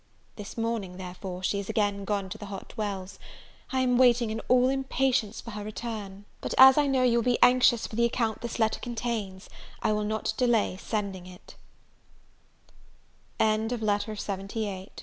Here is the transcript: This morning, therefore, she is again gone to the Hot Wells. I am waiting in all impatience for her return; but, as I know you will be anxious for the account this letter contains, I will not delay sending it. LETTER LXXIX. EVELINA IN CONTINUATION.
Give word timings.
This 0.35 0.57
morning, 0.57 0.97
therefore, 0.97 1.43
she 1.43 1.59
is 1.59 1.69
again 1.69 2.05
gone 2.05 2.27
to 2.29 2.37
the 2.39 2.47
Hot 2.47 2.75
Wells. 2.75 3.19
I 3.71 3.81
am 3.81 3.99
waiting 3.99 4.31
in 4.31 4.39
all 4.47 4.67
impatience 4.67 5.39
for 5.41 5.51
her 5.51 5.63
return; 5.63 6.25
but, 6.41 6.55
as 6.57 6.75
I 6.75 6.87
know 6.87 7.03
you 7.03 7.19
will 7.19 7.23
be 7.25 7.37
anxious 7.43 7.85
for 7.85 7.95
the 7.95 8.05
account 8.05 8.41
this 8.41 8.57
letter 8.57 8.79
contains, 8.79 9.47
I 9.79 9.93
will 9.93 10.03
not 10.03 10.33
delay 10.37 10.75
sending 10.81 11.27
it. 11.27 11.53
LETTER 13.39 13.77
LXXIX. 13.77 13.83
EVELINA 13.87 14.09
IN 14.09 14.47
CONTINUATION. 14.47 14.91